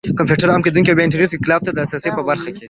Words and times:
کمپيوټر 0.19 0.47
عام 0.51 0.61
کېدنې 0.63 0.89
او 0.91 0.95
بيا 0.97 1.03
د 1.05 1.07
انټرنټ 1.07 1.31
انقلاب 1.33 1.61
ته 1.63 1.71
د 1.71 1.77
لاسرسي 1.79 2.09
په 2.15 2.21
برخه 2.29 2.49
کې 2.53 2.59